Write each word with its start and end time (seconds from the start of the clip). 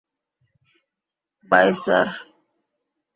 By 1.51 1.69
sir. 1.83 2.07